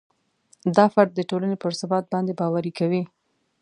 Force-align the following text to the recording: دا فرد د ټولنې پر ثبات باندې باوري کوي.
دا 0.75 0.85
فرد 0.93 1.11
د 1.15 1.19
ټولنې 1.29 1.57
پر 1.63 1.71
ثبات 1.79 2.05
باندې 2.13 2.33
باوري 2.39 2.71
کوي. 2.79 3.03